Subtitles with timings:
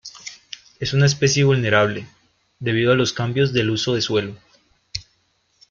[0.79, 2.07] Es una especie vulnerable,
[2.59, 4.35] debido a los cambios del uso de suelo.